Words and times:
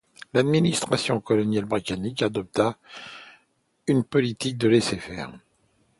L'administration 0.33 1.21
coloniale 1.21 1.65
britannique 1.65 2.23
adopta 2.23 2.79
une 3.87 4.03
politique 4.03 4.57
de 4.57 4.67
laisser-faire. 4.67 5.31